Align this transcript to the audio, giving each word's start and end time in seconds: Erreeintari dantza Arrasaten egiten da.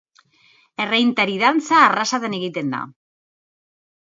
Erreeintari 0.85 1.35
dantza 1.45 1.81
Arrasaten 1.91 2.39
egiten 2.39 2.73
da. 2.77 2.81